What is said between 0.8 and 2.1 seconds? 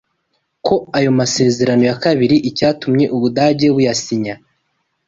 ayo masezerano ya